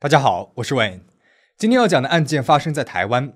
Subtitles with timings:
[0.00, 1.00] 大家好，我是 Wayne。
[1.56, 3.32] 今天要讲的案件发生在台湾，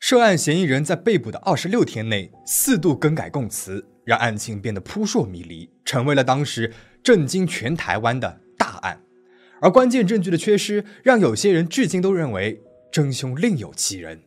[0.00, 6.72] 涉案嫌疑人在被捕的二十六天内四度更改供词，让案情变得扑朔迷离，成为了当时
[7.04, 9.02] 震惊全台湾的大案。
[9.60, 14.22] 而关键证据的缺失，让有些人至今都认为真凶另有其人。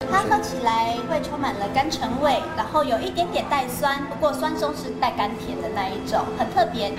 [0.00, 6.92] 它喝起来会充满了甘醇味，然后有一点点带酸，不过酸中是带甘甜的那一种，很特别。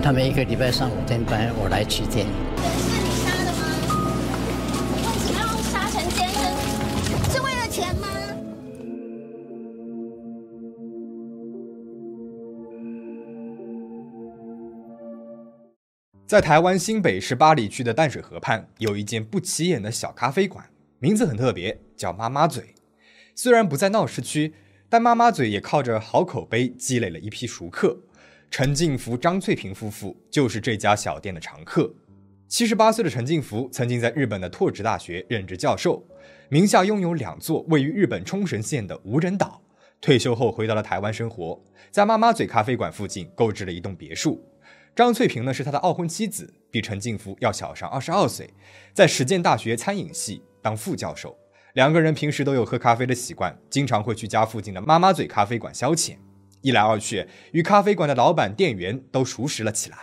[0.00, 2.24] 他们一个礼拜上五天班，我来取件。
[2.24, 2.32] 是
[3.02, 3.60] 你杀的吗？
[4.94, 6.40] 为什么要杀成奸呢？
[7.30, 8.06] 是为了钱吗？
[16.26, 20.70] 在台湾新北市八里区的淡水河畔，有一间不起眼的小咖啡馆，
[21.00, 22.74] 名字很特别，叫妈妈嘴。
[23.34, 24.54] 虽然不在闹市区，
[24.88, 27.98] 但妈妈嘴也靠着好口碑积累了一批熟客。
[28.50, 31.92] 陈静福、张翠萍夫妇就是这家小店的常客。
[32.48, 36.02] 七十八岁的陈静福曾经在日本的拓殖大学任职教授，
[36.48, 39.62] 名下拥有两座位于日本冲绳县的无人岛。
[40.00, 44.42] 退休后回到了台湾生活，在妈妈嘴咖啡馆附近购置了一栋别墅。
[44.96, 48.48] 张翠萍呢是他的二婚妻子，比陈静福要小上二十二岁，
[48.94, 51.36] 在实践大学餐饮系当副教授。
[51.74, 56.16] 两个人平时都有喝咖啡的习惯，经常会去家附近的妈妈嘴咖啡馆消遣。
[56.62, 59.96] 一来二去，与咖啡馆的老板、店员都熟识了起来。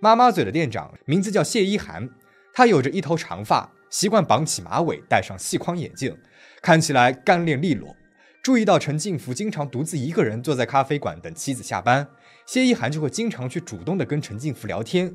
[0.00, 2.08] 妈妈嘴的店长名字叫谢一涵，
[2.52, 6.16] 他有着一头长发，习惯绑起马尾，戴上细框眼镜，
[6.62, 7.94] 看起来干练利落。
[8.42, 12.08] 注意到陈进福经常独自一个人坐在咖啡馆等妻子下班，
[12.46, 15.14] 谢一涵就会经常去主动的跟陈进福聊天。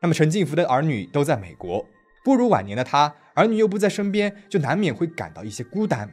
[0.00, 1.84] 那么陈进福的儿女都在美国，
[2.24, 6.12] 步入晚年的他，儿女又不在身边，就难免会感到一些孤单。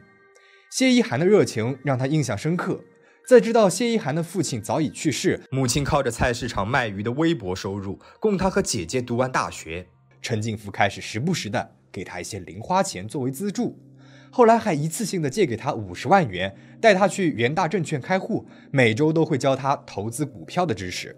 [0.72, 2.82] 谢一涵的热情让他印象深刻。
[3.30, 9.86] 在知道谢一涵的父亲早已去世，母亲靠着菜市场卖鱼的微薄收入供他和姐姐读完大学，
[10.20, 13.78] 陈进福开始时不时的给他一些零花钱作为资助，
[14.32, 21.16] 后来还一次性的借给他五十万元，带他去元大证券开户，每周都会教他投资股票的知识。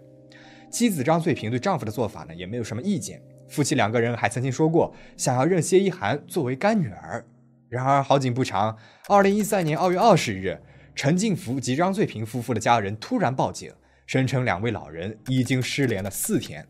[0.69, 7.25] 妻子张翠萍对丈夫的做法呢也没有什么意见，夫妻两个人还曾经说过想要认谢一涵作为干女儿。
[7.69, 8.77] 然而好景不长，
[9.07, 10.61] 二零一三年二月二十日。
[10.95, 13.73] 陈进福及张翠萍夫妇的家人突然报警，
[14.05, 16.67] 声称两位老人已经失联了四天。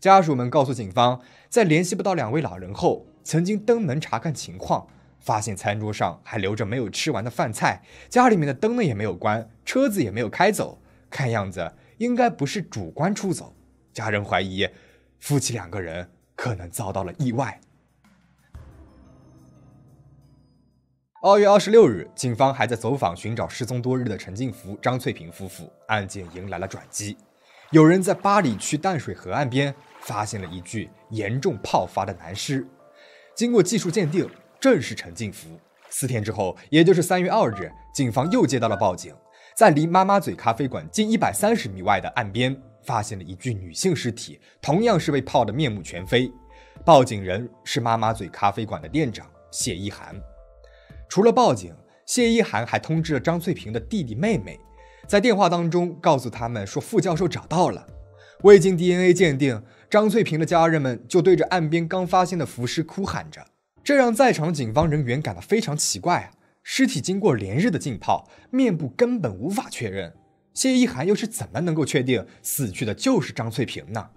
[0.00, 4.86] 家属们告诉警方，在联系不到两位老人后，曾经登门查看情况，
[5.20, 13.54] 发现餐桌上还留着没有吃完的饭菜，家里面的灯呢也没有关，车子也没有开走，看样子应该不是主观出走。
[13.92, 14.68] 家人怀疑
[15.18, 17.60] 夫妻两个人可能遭到了意外。
[21.22, 27.16] 二月二十六日，警方还在走访寻找失踪多日的陈静福、张翠萍夫妇，案件迎来了转机。
[27.70, 32.66] 有人在八里区淡水河岸边发现了一具严重泡发的男尸，
[33.34, 34.28] 经过技术鉴定，
[34.60, 35.48] 正是陈静福。
[35.88, 39.14] 四天之后，也就是三月二日，警方又接到了报警，
[39.56, 42.54] 在离妈妈嘴咖啡馆近一百三十米外的岸边，
[42.84, 46.30] 发现了一具女性尸体，同样是被泡得面目全非。
[46.84, 50.14] 报警人是妈妈嘴咖啡馆的店长谢一涵。
[51.08, 51.74] 除了报警，
[52.04, 54.58] 谢一涵还通知了张翠萍的弟弟妹妹，
[55.06, 57.86] 在电话当中告诉他们说副教授找到了。
[58.42, 63.46] 未经 DNA 鉴定，张翠萍的家人们就对着岸边刚发现的浮尸哭喊着，
[63.82, 66.30] 这让在场警方人员感到非常奇怪啊！
[66.62, 70.12] 尸体经过连日的浸泡，面部根本无法确认，
[70.52, 74.10] 谢一涵又是怎么能够确定死去的就是张翠萍呢？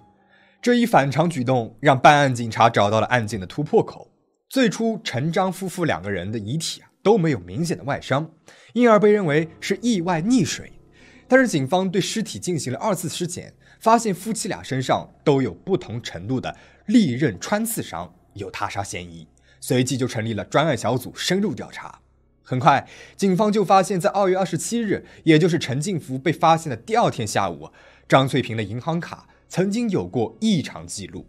[0.62, 4.10] 这一反常举动让办案警察找到了案件的突破口。
[4.50, 8.32] 最初，陈张夫妇两个人的遗体啊都没有明显的外伤，
[8.74, 10.74] 因而被认为是意外溺水。
[11.28, 19.28] 但是警方对尸体进行了二次尸检，发现夫妻俩身上都有不同程度的利刃穿刺伤，有他杀嫌疑。
[19.62, 22.02] 随即就成立了专案小组深入调查。
[22.42, 27.69] 很快，警方就发现，在二月二十七日，也就是陈静福被发现的第二天下午，
[28.07, 31.28] 张翠萍的银行卡曾经有过异常记录。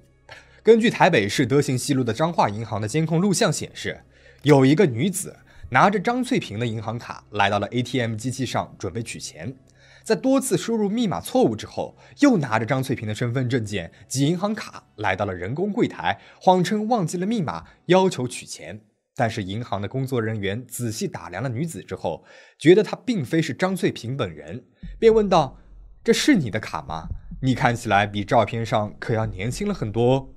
[0.63, 4.03] 根据台北市德行西路的彰化银行的监控录像显示，
[4.43, 5.35] 有一个女子
[5.71, 9.57] 拿着张翠萍的银行卡来到了 ATM 机器上准备取钱，
[10.05, 18.83] 在多次输入密码错误之后，又拿着张翠萍的身份证件及银行卡来到了人工柜台，谎称忘记了密码，要求取钱。
[19.17, 22.23] 但是银行的工作人员仔细打量了女子之后，
[22.59, 24.65] 觉得她并非是张翠萍本人，
[24.99, 25.59] 便问道
[26.05, 27.09] ：“这是你的卡吗？
[27.41, 30.35] 你看起来比照片上可要年轻了很多。”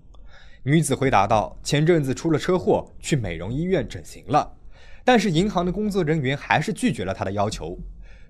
[0.66, 4.56] 女子回答道：“前阵子出了车祸，去美容医院整形了。”
[5.04, 7.78] 但是银行的工作人员还是拒绝了她的要求。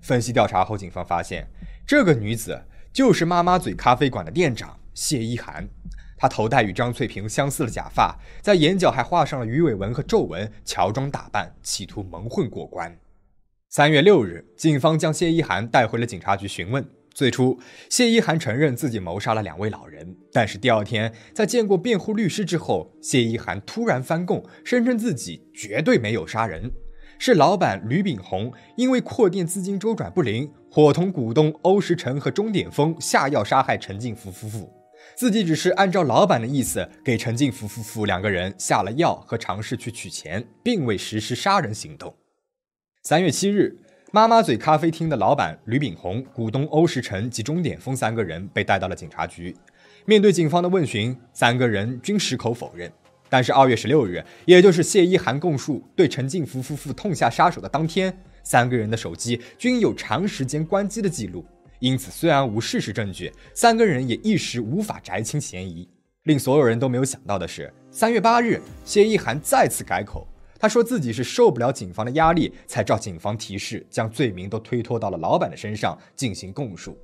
[0.00, 1.46] 分析调查后，警方发现
[1.86, 2.60] 这个女子
[2.92, 5.68] 就是妈妈嘴咖啡馆的店长谢一涵。
[6.16, 12.98] 她头戴与张翠萍相似的假发，在眼角还画上了鱼尾纹和皱纹，乔装打扮，企图蒙混过关。
[13.68, 16.84] 三月六日，警方将谢一涵带回了警察局询问。
[17.14, 17.56] 最初，
[17.88, 26.72] 谢一涵承认自己谋杀了两位老人，但是第二天，在见过辩护律师之后，谢一涵突然翻供，声称自己绝对没有杀人，
[27.20, 34.68] 是老板吕炳宏因为扩店资金周转不灵，伙同股东欧石成和钟点峰下药杀害陈进福夫妇，
[35.16, 42.16] 自己只是按照老板的意思给陈进福夫妇两个人下了药和尝试去取钱，并未实施杀人行动。
[43.04, 43.83] 三月七日。
[44.14, 49.52] 妈妈嘴咖啡厅的老板吕炳宏、股东欧石成及钟点峰三个人被带到了警察局。
[50.06, 52.88] 面对警方的问询，三个人均矢口否认。
[53.28, 61.44] 但是二月十六日，也就是谢一涵供述对陈进福夫妇痛下杀手的当天，三个人的手机均有长时间关机的记录。
[61.80, 65.88] 因此，虽然无事实证据，三个人也一时无法摘清嫌疑。
[66.22, 70.24] 令所有人都没有想到的是，三月八日，谢一涵再次改口。
[70.58, 76.98] 他说自己是受不了警方的压力，才照警方提示将罪名都推脱到了老板的身上进行供述。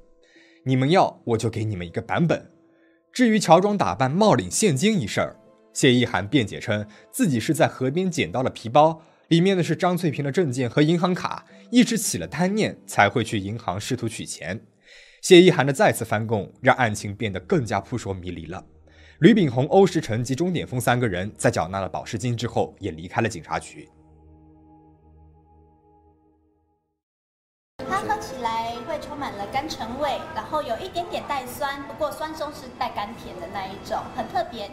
[0.64, 2.50] 你们要我就给你们一个版本。
[3.12, 5.37] 至于乔装打扮冒领现金一事儿，
[5.73, 14.61] 谢一涵辩解称自己是在河边捡到了皮包，里面的是张翠萍的证件和银行卡，一时起了贪念才会去银行试图取钱。
[15.20, 18.64] 谢一涵的再次翻供，让案情变得更加扑朔迷离了。
[19.20, 23.87] 吕炳宏、欧石成及钟点峰三个人在缴纳了保释金之后，也离开了警察局。
[27.87, 34.70] 它喝起来会充满了甘醇味，然后有一点点带酸，不过酸中是带甘甜的那一种，很特别。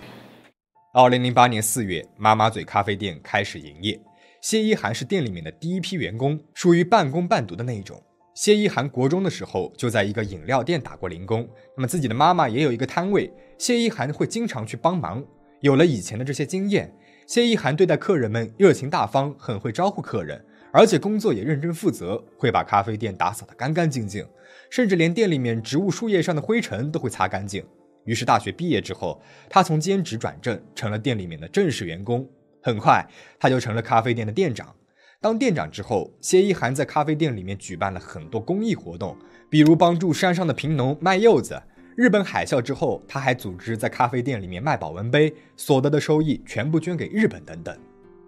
[0.94, 4.00] 二零零八年四月，妈妈嘴咖啡店开始营业。
[4.42, 8.02] 谢一涵是店里面的第一批员工，属于半工半读的那一种。
[8.38, 15.26] 谢一涵国中的时候就在一个饮料店打过零工，那么自己的妈妈也有一个摊位，谢一涵会经常去帮忙。
[15.62, 16.94] 有了以前的这些经验，
[17.26, 20.40] 谢一涵对待客人们热情大方，很会招呼客人，
[20.72, 24.24] 而且工作也认真负责，会把咖啡店打扫得干干净净，
[24.70, 27.66] 甚至连店里面植物树叶上的灰尘都会擦干净。
[28.06, 29.20] 于是大学毕业之后，
[29.50, 32.30] 他从兼职转正，成了店里面的正式员工。
[32.62, 33.04] 很快，
[33.40, 34.72] 他就成了咖啡店的店长。
[35.20, 39.18] 当店长之后，谢一涵在咖啡店里面举办了很多公益活动，
[39.50, 41.62] 比如帮助山上的贫农卖柚子。
[41.96, 47.76] 日本海啸之后，他还组织在咖啡店里面卖保温杯，所得的收益全部捐给日本等等。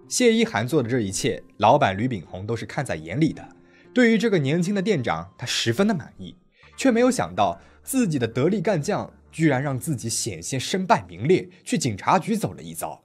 [0.07, 3.47] 谢一涵做的这一切，老板吕炳宏都是看在眼里的。
[3.93, 6.35] 对于这个年轻的店长，他十分的满意，
[6.75, 13.03] 却没有想到自己的得力干将居然让自己险些身败名裂，去警察局走了一遭。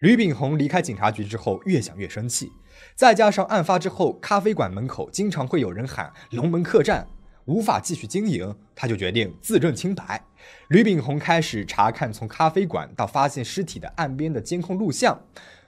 [0.00, 2.52] 吕炳宏离开警察局之后，越想越生气。
[2.94, 7.06] 再加上案发之后，咖啡馆门口经常会有人喊“龙门客栈”，
[7.46, 10.24] 无法继续经营，他就决定自证清白。
[10.68, 15.20] 吕炳宏开始查看从咖啡馆到发现尸体的岸边的监控录像，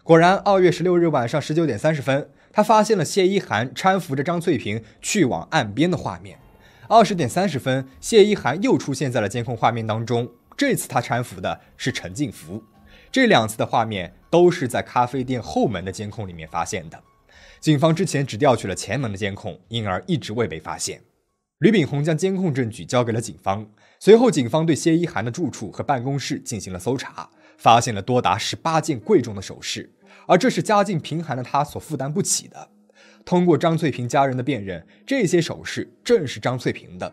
[0.03, 6.39] 果然，二月十六日晚上十九点三十分，他发现了谢一涵搀扶着张翠萍去往岸边的画面。
[6.89, 12.63] 二十点三十分，谢一涵又出现在了监控画面当中，这次他搀扶的是陈静福。
[13.11, 17.03] 这两次的画面都是在咖啡店后门的监控里面发现的。
[17.61, 21.01] 警方之前只调取了前门的监控，因而一直未被发现。
[21.59, 23.67] 吕炳宏将监控证据交给了警方。
[23.99, 29.91] 随后，警方对谢一涵的住处和办公室进行了搜查，发现了多达十八件贵重的首饰，
[30.27, 32.69] 而这是家境贫寒的他所负担不起的。
[33.25, 37.11] 通过张翠萍家人的辨认，这些首饰正是张翠萍的。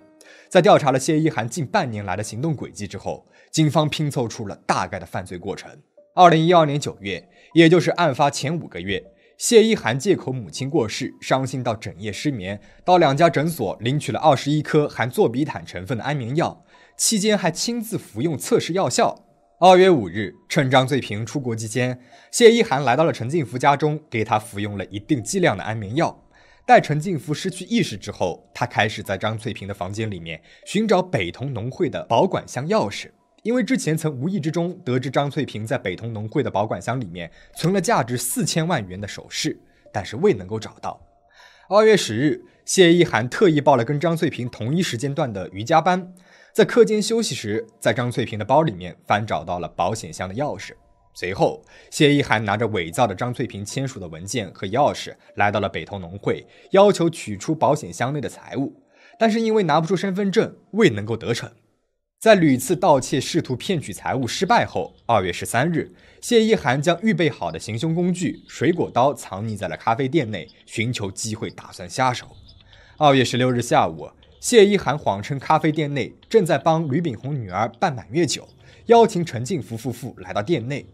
[0.49, 5.69] 在调查了谢一涵近半年来的行动轨迹之后，警方拼凑出了大概的犯罪过程。
[6.15, 9.03] 二零一二年九月，也就是案发前五个月。
[9.37, 16.65] 谢一涵借口母亲过世，伤心到整夜失眠，到两家诊所领取了二十一颗含唑比坦成分的安眠药，
[16.97, 19.23] 期间还亲自服用测试药效。
[19.59, 21.99] 二月五日，趁张翠萍出国期间，
[22.31, 26.23] 谢一涵来到了陈静福家中，给他服用了一定剂量的安眠药。
[26.65, 33.11] 待陈静福失去意识之后，他开始在张翠萍的房间里面寻找北同农会的保管箱钥匙。
[33.43, 39.59] 因为之前曾无意之中得知张翠萍在北通农会的保管箱里面存了价值四千万元的首饰，
[39.91, 40.99] 但是未能够找到。
[41.69, 46.13] 二月十日，谢一涵特意报了跟张翠萍同一时间段的瑜伽班，
[46.53, 50.71] 在课间休息时，在张翠萍的包里面翻找到了保险箱的钥匙。
[51.13, 58.73] 随后，谢一涵拿着伪造的张翠萍签署的文件和钥匙，来到了北通农会，要求取出保险箱内的财物，
[59.19, 61.51] 但是因为拿不出身份证，未能够得逞。
[62.23, 72.27] 在屡次盗窃试图骗取财物失败后，二月十三日，谢一涵将预备好的行凶工具水果刀藏匿在了咖啡店内，寻求机会打算下手。
[72.95, 78.47] 二月十六日下午，谢一涵谎称咖啡店内正在帮吕炳红女儿办满月酒，
[78.85, 80.85] 邀请陈静福夫妇来到店内，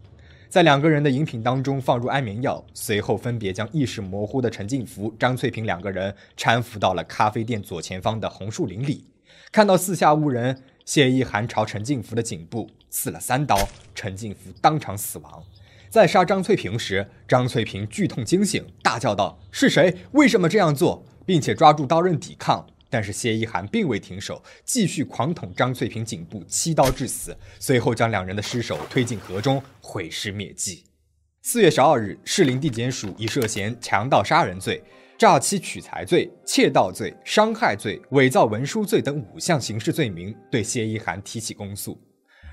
[0.48, 9.04] 在两个人的饮品当中放入安眠药，随后分别将意识模糊的陈静福、张翠萍两个人搀扶到了咖啡店左前方的红树林里。
[9.52, 13.56] 看到四下无人，谢一涵朝陈静福的颈部刺了三刀，
[13.94, 15.40] 陈静福当场死亡。
[15.88, 19.98] 在杀张翠萍时，张翠萍剧痛惊醒，大叫道：“是谁？
[20.10, 22.66] 为什么这样做？”并且抓住刀刃抵抗。
[22.88, 23.32] 但是谢。
[23.32, 30.82] 一涵并未停手，继续狂捅张翠萍颈部七刀致死，随后将两人的尸首推进河中毁尸灭迹。
[31.42, 34.82] 四月十二日，士林地检署以涉嫌强盗杀人罪、
[35.20, 42.00] 诈欺取财罪、窃盗罪、伤害罪、伪造文书罪等五项刑事罪名对谢一涵提起公诉。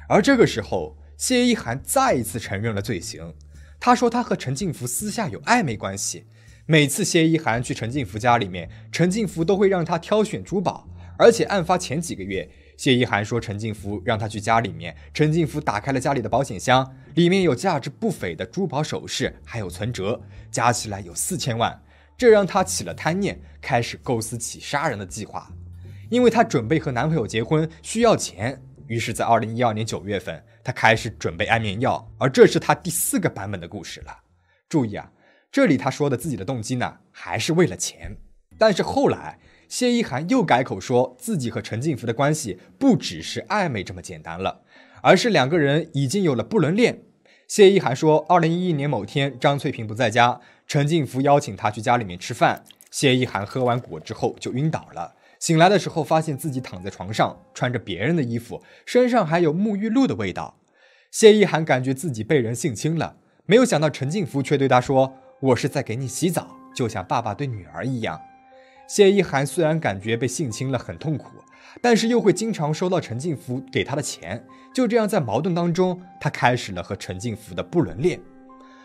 [0.10, 3.34] 而这个时候，谢一涵再一次承认了罪行，
[3.80, 6.26] 他说他和陈静福私下有暧昧关系。
[6.66, 20.22] 每次谢一涵去陈静福家里面，陈静福都会让他挑选珠宝，而且案发前几个月，谢一涵说陈静福让他去家里面，陈静福打开了家里的保险箱，里面有价值不菲的珠宝首饰，还有存折，
[20.52, 21.82] 加起来有四千万，
[22.18, 25.52] 这让她起了贪念，开始构思起杀人的计划。
[26.10, 34.18] 因为她准备和男朋友结婚，需要钱，于是，在二零一二年九月份，她开始准备安眠药，而这是她第四个版本的故事了。
[34.68, 35.12] 注意啊。
[35.50, 38.18] 这里她说的自己的动机呢，还是为了钱。
[38.58, 44.64] 但是后来谢一涵又改口说自己和陈静福的关系不只是暧昧这么简单了，
[45.02, 47.04] 而是两个人已经有了不伦恋。
[47.48, 52.66] 谢一涵说，二零一一年某天，张翠萍不在家，陈静福邀请他去家里面吃饭。
[52.92, 60.58] 谢一涵喝完果之后就晕倒了，醒来的时候发现自己躺在床上，穿着别人的衣服，身上还有沐浴露的味道。
[61.10, 65.14] 谢一涵感觉自己被人性侵了，没有想到陈静福却对他说。
[65.40, 68.20] 我是在给你洗澡，就像爸爸对女儿一样。
[68.88, 71.28] 谢一涵虽然感觉被性侵了很痛苦，
[71.82, 78.20] 但是又会经常收到陈静福给他的钱，就这样在矛盾当中，他开始了和陈静福的不伦恋。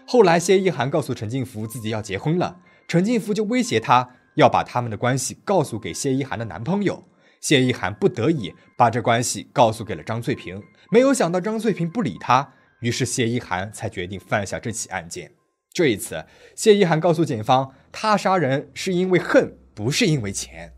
[0.06, 7.04] 后来谢一涵告诉陈静福自己要结婚了，陈静福就威胁他要把他们的关系告诉给谢一涵的男朋友。
[7.40, 10.62] 谢一涵不得已把这关系告诉给了张翠萍，
[10.92, 15.32] 没有想到张翠萍不理他，于是谢一涵才决定犯下这起案件。
[15.72, 16.24] 这一次，
[16.54, 20.72] 谢一涵告诉警方，他杀人是因为恨，不是因为钱。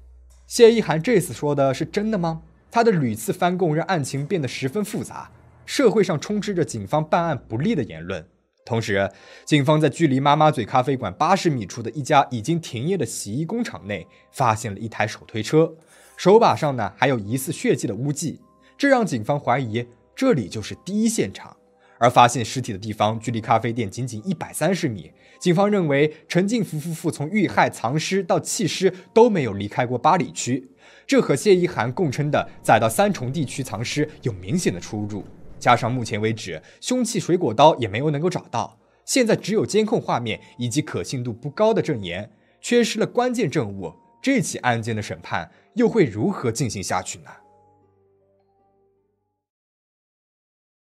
[0.55, 2.41] 谢一涵这次说的是真的吗？
[2.71, 5.29] 他的屡次翻供让案情变得十分复杂，
[5.67, 8.25] 社会上充斥着警方办案不利的言论。
[8.65, 9.11] 同时，
[9.45, 15.75] 警方在距离妈妈嘴咖啡馆八十米处的一家已经停业的洗衣工厂内，发现了一台手推车，
[16.17, 18.41] 手把上呢还有疑似血迹的污迹，
[18.79, 19.85] 这让警方怀疑
[20.15, 21.57] 这里就是第一现场。
[21.99, 30.71] 而发现尸体的地方距离咖啡店仅仅一百三十米，警方认为陈静福夫妇从遇害、藏尸到弃尸都没有离开过八里区，
[31.07, 35.25] 这和谢一涵供称的再到三重地区藏尸有明显的出入。
[35.59, 47.31] 加上目前为止凶器水果刀也没有能够找到，现在只有监控画面以及可信度不高的证言，缺失了关键证物，这起案件的审判又会如何进行下去呢？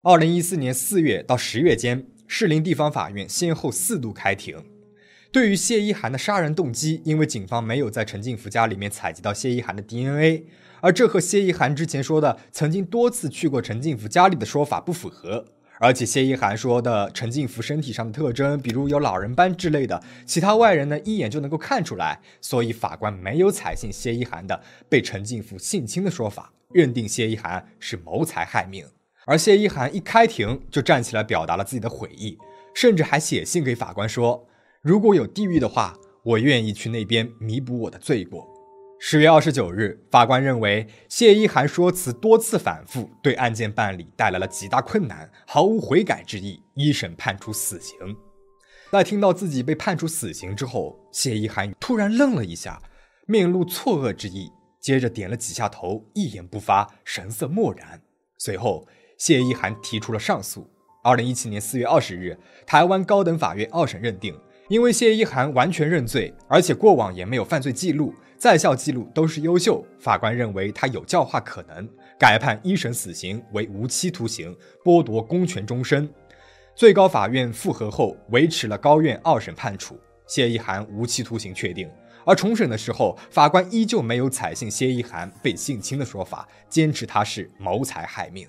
[0.09, 4.55] 二零一四年四月到十月间，士林地方法院先后四度开庭。
[5.33, 10.45] 对于谢一涵的杀人动机，因为警方没有在陈静福家里面采集到谢一涵的 DNA，
[10.79, 15.43] 而这和谢一涵之前说的曾经多次去过陈静福家里的说法不符合。
[15.81, 28.85] 而且谢一涵说的陈静福身体上的特征，比如有老人斑之类的，其他外人呢一眼就能够看出来，所以法官没有采信谢一涵的被陈静福性侵的说法，认定谢一涵是谋财害命。
[29.29, 32.37] 而谢一涵一开庭就站起来表达了自己的悔意，
[32.73, 34.47] 甚至还写信给法官说
[34.81, 38.47] ：“如果有地狱的话，我愿意去那边弥补我的罪过。”
[39.01, 48.15] 十月二十九日，法官认为谢一涵说辞多次反复，对案件办理带来了极大困难，毫无悔改之意，一审判处死刑。
[48.93, 52.81] 在听到自己被判处死刑之后，谢一涵突然愣了一下，
[53.27, 58.01] 面露错愕之意，接着点了几下头，一言不发，神色漠然。
[58.37, 58.87] 随后。
[59.17, 60.69] 谢一涵提出了上诉。
[61.03, 71.87] 二零一七年四月二十日，台湾高等法院二审认定，因为谢一涵完全认罪，而且过往也没有犯罪记录，在校记录都是优秀，法官认为他有教化可能，
[72.19, 76.09] 改判一审死刑为无期徒刑，剥夺公权终身。
[76.75, 79.97] 最高法院复核后，维持了高院二审判处，
[80.27, 81.89] 谢一涵无期徒刑确定。
[82.25, 88.45] 而重审的时候，法官依旧没有采信谢一涵被性侵的说法，坚持他是谋财害命。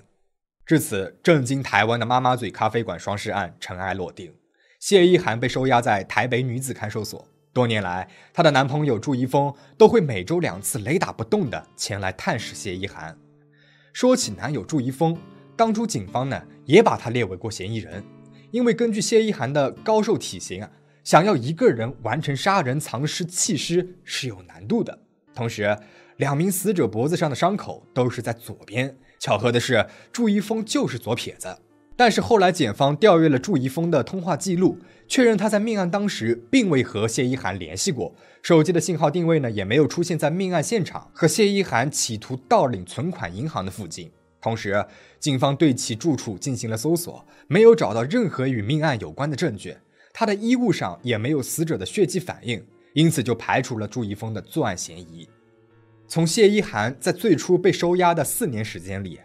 [0.69, 4.31] 至此，震惊台湾的妈妈嘴咖啡馆双尸案尘埃落定。
[4.79, 13.17] 谢一涵被收押在台北女子看守所，多年来，她的男朋友祝一峰都会每周两次雷打不动的前来探视谢一涵。
[13.93, 15.17] 说起男友祝一峰，
[15.55, 18.03] 当初警方呢也把他列为过嫌疑人，
[18.51, 20.69] 因为根据谢一涵的高瘦体型啊，
[21.03, 24.99] 想要一个人完成杀人、藏尸、弃尸是有难度的。
[25.33, 25.75] 同时，
[26.17, 28.95] 两名死者脖子上的伤口都是在左边。
[29.19, 31.57] 巧合的是，祝一峰就是左撇子。
[31.95, 44.09] 但是后来检方调阅了祝一峰的通话记录，确认他在命案当时并未和谢一涵联系过，手机的信号定位呢也没有出现在命案现场和谢一涵企图盗领存款银行的附近。
[44.41, 44.85] 同时，
[45.19, 49.75] 警方对其住处进行了搜索，没有找到任何与命案有关的证据，
[50.13, 55.27] 他的衣物上也没有死者的血迹反应，因此就排除了祝一峰的作案嫌疑。
[56.09, 59.19] 从谢一涵在最初被收押的四年时间里，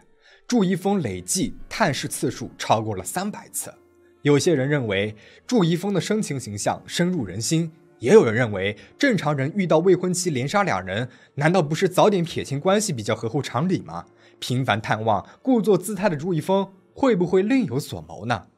[0.46, 3.72] 祝一峰累计探视次数超过了三百次。
[4.20, 14.04] 有些人认为祝一峰的深情形象深入人心，也有人认为正常人遇到未婚妻连杀两人，难道不是早点撇清关系比较合乎常理吗？
[14.38, 18.48] 频繁探望、故作姿态的祝一峰会不会另有所谋呢？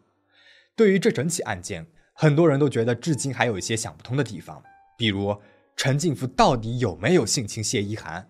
[0.75, 4.65] 对于这整起案件，很多人都觉得至今还有一些想不通的地方，
[4.99, 5.37] 比如。
[5.77, 8.27] 陈静福到底有没有性侵谢一涵？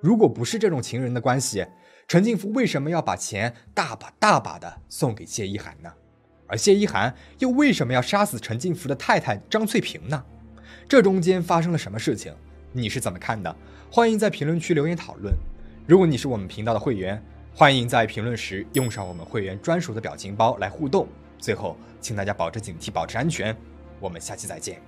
[0.00, 1.64] 如果不是这种情人的关系，
[2.08, 5.92] 陈静福为什么要把钱大把大把的送给谢一涵呢？
[6.46, 10.24] 而谢一涵又为什么要杀死陈静福的太太张翠萍呢？
[10.88, 12.34] 这中间发生了什么事情？
[12.72, 13.54] 你是怎么看的？
[13.90, 15.34] 欢迎在评论区留言讨论。
[15.86, 17.22] 如果你是我们频道的会员，
[17.54, 21.06] 欢迎在评论时用上我们会员专属的表情包来互动。
[21.38, 23.54] 最后，请大家保持警惕，保持安全。
[24.00, 24.80] 我们下期再见。